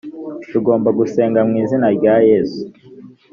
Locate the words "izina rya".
1.63-2.15